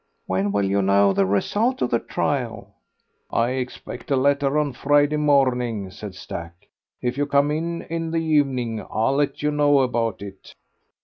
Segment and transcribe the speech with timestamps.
[0.25, 2.73] "When will you know the result of the trial?"
[3.29, 6.67] "I expect a letter on Friday morning," said Stack.
[7.03, 10.55] "If you come in in the evening I'll let you know about it."